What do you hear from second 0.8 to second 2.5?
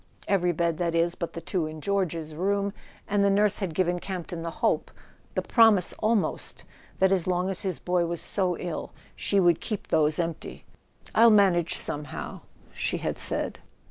is, but the two in George's